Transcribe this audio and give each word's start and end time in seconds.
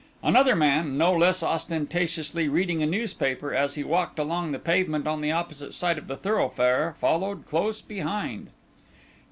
Another 0.23 0.55
man, 0.55 0.97
no 0.97 1.13
less 1.15 1.43
ostentatiously 1.43 2.47
reading 2.47 2.81
a 2.81 2.87
newspaper, 2.87 3.53
as 3.53 3.75
he 3.75 3.83
walked 3.83 4.17
along 4.17 4.51
the 4.51 4.57
pavement 4.57 5.05
on 5.05 5.21
the 5.21 5.31
opposite 5.31 5.75
side 5.75 5.99
of 5.99 6.07
the 6.07 6.17
thoroughfare, 6.17 6.95
followed 6.99 7.45
close 7.45 7.83
behind. 7.83 8.49